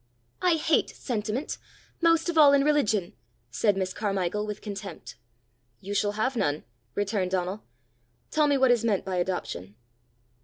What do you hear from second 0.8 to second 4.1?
sentiment most of all in religion!" said Miss